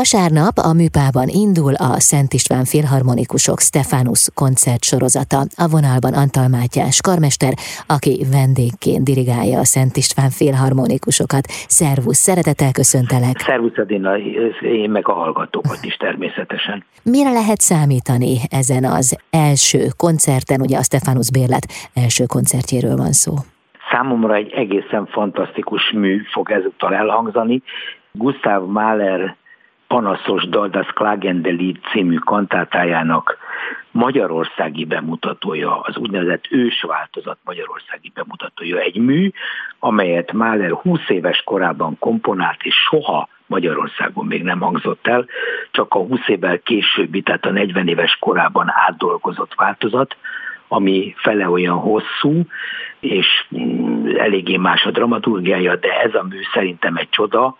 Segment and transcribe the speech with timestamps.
[0.00, 5.40] Vasárnap a műpában indul a Szent István Filharmonikusok Stefanus koncert sorozata.
[5.64, 7.52] A vonalban Antal Mátyás karmester,
[7.96, 11.44] aki vendégként dirigálja a Szent István Filharmonikusokat.
[11.80, 13.36] Szervusz, szeretettel köszöntelek.
[13.38, 14.12] Szervusz Adina,
[14.82, 16.76] én meg a hallgatókat is természetesen.
[17.16, 21.64] Mire lehet számítani ezen az első koncerten, ugye a Stefanus Bérlet
[22.04, 23.32] első koncertjéről van szó?
[23.90, 27.62] Számomra egy egészen fantasztikus mű fog ezúttal elhangzani.
[28.12, 29.36] Gustav Mahler
[29.86, 31.54] panaszos dal, das Klagende
[31.92, 33.38] című kantátájának
[33.90, 38.78] magyarországi bemutatója, az úgynevezett ősváltozat magyarországi bemutatója.
[38.78, 39.30] Egy mű,
[39.78, 45.26] amelyet Mahler 20 éves korában komponált, és soha Magyarországon még nem hangzott el,
[45.70, 50.16] csak a 20 évvel későbbi, tehát a 40 éves korában átdolgozott változat,
[50.68, 52.42] ami fele olyan hosszú,
[53.00, 57.56] és mm, eléggé más a dramaturgiája, de ez a mű szerintem egy csoda,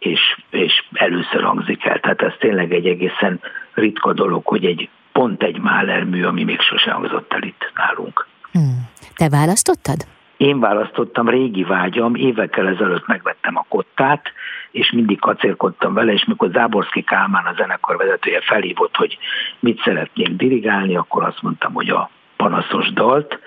[0.00, 2.00] és, és először hangzik el.
[2.00, 3.40] Tehát ez tényleg egy egészen
[3.74, 8.26] ritka dolog, hogy egy pont egy Mahler mű, ami még sose hangzott el itt nálunk.
[8.52, 8.88] Hmm.
[9.14, 10.06] Te választottad?
[10.36, 14.32] Én választottam, régi vágyam, évekkel ezelőtt megvettem a kottát,
[14.70, 19.18] és mindig kacérkodtam vele, és mikor Záborszki Kálmán a zenekar vezetője felhívott, hogy
[19.58, 23.38] mit szeretnék dirigálni, akkor azt mondtam, hogy a panaszos dalt,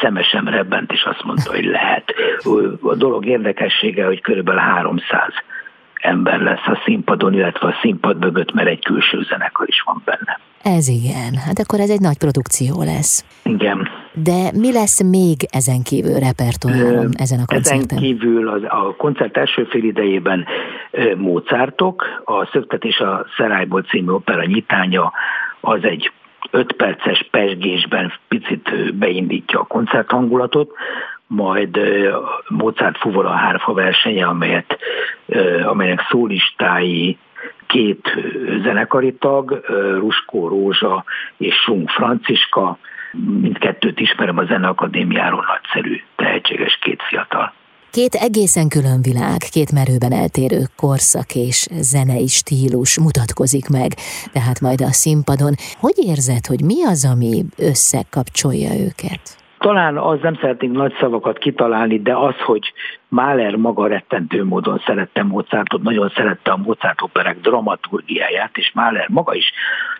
[0.00, 2.14] szemesem rebbent, és azt mondta, hogy lehet.
[2.82, 5.32] A dolog érdekessége, hogy körülbelül 300
[6.02, 10.40] ember lesz a színpadon, illetve a színpad mögött, mert egy külső zenekar is van benne.
[10.62, 13.24] Ez igen, hát akkor ez egy nagy produkció lesz.
[13.42, 13.88] Igen.
[14.12, 17.98] De mi lesz még ezen kívül repertoáron ezen a koncerten?
[17.98, 20.46] Ezen kívül az, a koncert első fél idejében
[21.16, 25.12] Mozartok, a Szöktetés a Szerályból című opera nyitánya
[25.60, 26.12] az egy
[26.50, 30.70] öt perces pesgésben picit beindítja a koncerthangulatot,
[31.34, 31.78] majd
[32.48, 34.78] Mozart fuvola hárfa versenye, amelyet,
[35.64, 37.18] amelynek szólistái
[37.66, 38.08] két
[38.62, 39.64] zenekari tag,
[39.98, 41.04] Ruskó Rózsa
[41.36, 42.78] és Sung Franciska,
[43.40, 47.52] mindkettőt ismerem a Zeneakadémiáról, nagyszerű, tehetséges két fiatal.
[47.90, 53.92] Két egészen külön világ, két merőben eltérő korszak és zenei stílus mutatkozik meg,
[54.32, 55.54] tehát majd a színpadon.
[55.80, 59.41] Hogy érzed, hogy mi az, ami összekapcsolja őket?
[59.62, 62.72] Talán az nem szeretnénk nagy szavakat kitalálni, de az, hogy
[63.08, 69.34] Mahler maga rettentő módon szerette Mozartot, nagyon szerette a Mozart operák dramaturgiáját, és Mahler maga
[69.34, 69.52] is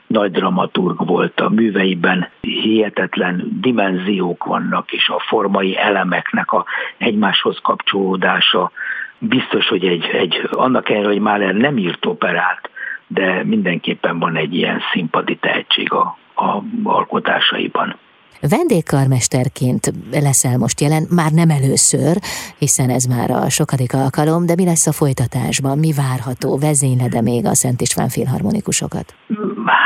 [0.07, 6.65] nagy dramaturg volt a műveiben, hihetetlen dimenziók vannak, és a formai elemeknek a
[6.99, 8.71] egymáshoz kapcsolódása
[9.19, 12.71] biztos, hogy egy, egy annak ellenére, hogy Mahler nem írt operát,
[13.07, 17.97] de mindenképpen van egy ilyen színpadi tehetség a, a alkotásaiban.
[18.41, 22.17] Vendégkarmesterként leszel most jelen, már nem először,
[22.59, 25.79] hiszen ez már a sokadik alkalom, de mi lesz a folytatásban?
[25.79, 26.59] Mi várható?
[26.59, 29.15] Vezénylede még a Szent István filharmonikusokat?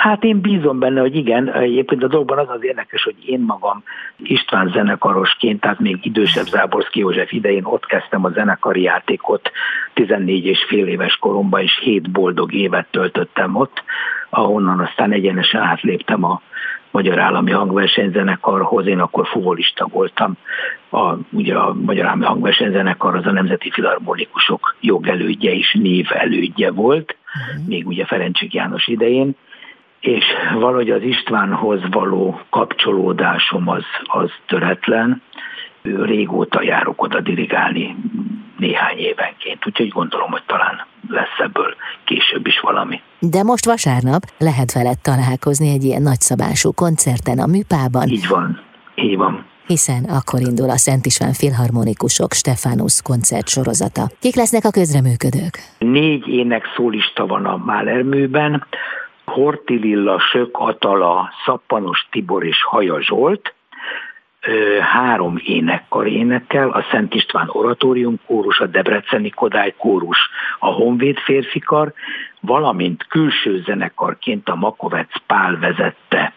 [0.03, 1.53] Hát én bízom benne, hogy igen.
[1.53, 3.83] Egyébként a dolgban az az érdekes, hogy én magam
[4.17, 9.51] István zenekarosként, tehát még idősebb Záborszki József idején ott kezdtem a zenekari játékot
[9.95, 13.83] 14 és fél éves koromban, és 7 boldog évet töltöttem ott,
[14.31, 16.41] ahonnan aztán egyenesen átléptem a
[16.91, 20.37] Magyar Állami Hangversenyzenekarhoz, én akkor fuvolista voltam.
[20.91, 27.67] A, ugye a Magyar Állami Hangversenyzenekar az a Nemzeti Filharmonikusok jogelődje és névelődje volt, uh-huh.
[27.67, 29.35] még ugye Ferencsik János idején,
[30.01, 35.23] és valahogy az Istvánhoz való kapcsolódásom az, az töretlen.
[35.83, 37.97] Régóta járok oda dirigálni
[38.59, 41.75] néhány évenként, úgyhogy gondolom, hogy talán lesz ebből
[42.05, 43.01] később is valami.
[43.19, 48.09] De most vasárnap lehet veled találkozni egy ilyen nagyszabású koncerten a műpában.
[48.09, 48.61] Így van,
[48.95, 54.03] így van hiszen akkor indul a Szent István Filharmonikusok Stefanus koncert sorozata.
[54.21, 55.55] Kik lesznek a közreműködők?
[55.79, 58.67] Négy ének szólista van a Máler műben,
[59.25, 63.55] Horti Lilla, Sök Atala, Szappanos Tibor és Haja Zsolt,
[64.81, 70.19] három énekkar énekel, a Szent István Oratórium kórus, a Debreceni Kodály kórus,
[70.59, 71.93] a Honvéd férfikar,
[72.41, 76.33] valamint külső zenekarként a Makovec Pál vezette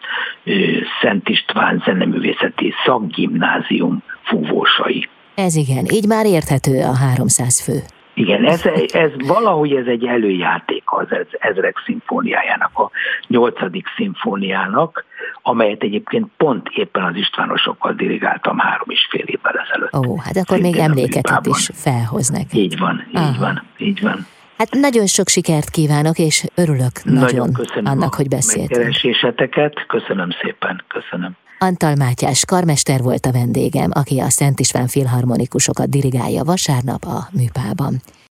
[1.00, 5.08] Szent István Zeneművészeti Szakgimnázium fúvósai.
[5.34, 7.99] Ez igen, így már érthető a 300 fő.
[8.20, 8.62] Igen, ez,
[8.92, 11.06] ez valahogy ez egy előjáték az
[11.38, 12.90] ezrek szimfóniájának, a
[13.26, 15.04] nyolcadik szimfóniának,
[15.42, 20.06] amelyet egyébként pont éppen az Istvánosokkal dirigáltam három és fél évvel ezelőtt.
[20.06, 22.54] Ó, hát akkor még emlékeket is felhoz neked.
[22.54, 23.38] Így van, így Aha.
[23.38, 24.26] van, így van.
[24.58, 28.80] Hát nagyon sok sikert kívánok, és örülök nagyon, nagyon köszönöm annak, hogy beszéltünk.
[28.80, 31.36] Kereséseteket, köszönöm szépen, köszönöm.
[31.64, 38.02] Antal Mátyás karmester volt a vendégem, aki a Szent István filharmonikusokat dirigálja vasárnap a műpában.